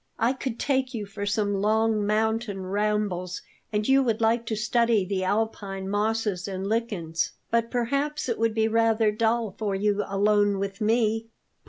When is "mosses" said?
5.87-6.47